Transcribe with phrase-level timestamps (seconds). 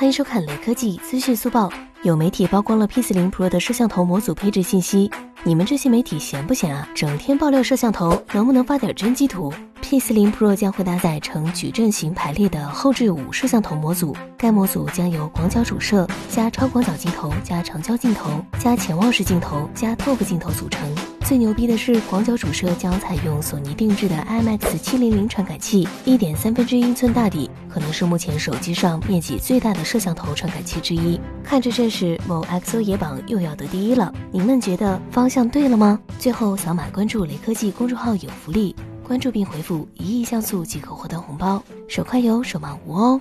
[0.00, 1.70] 欢迎收看雷科技资讯速报。
[2.04, 5.10] 有媒体曝光了 P40 Pro 的摄像头模组配置信息，
[5.42, 6.88] 你们这些媒体闲不闲啊？
[6.94, 9.52] 整天爆料摄像头，能不能发点真机图
[9.82, 20.80] ？P40 Pro 将会搭载呈矩阵型排列的后置五摄像头模组，该模组将由广角主摄加超广角镜头加长焦镜头加潜望式镜头加 TOF 镜头组成。
[21.30, 31.20] 最牛逼的是，广角主摄将采用索尼定制的 IMX 七零零传感器，一点三分之一寸大底，可能是目前手机上面积最大的摄像头传感器之一。
[31.44, 36.00] 看着阵势，某 XO 野榜又要得第一了，你们觉得方向对了吗？
[36.18, 38.74] 最后扫码关注雷科技公众号有福利，
[39.06, 43.20] 关注并回复一亿像素即可获得红包，手快有，手慢无哦。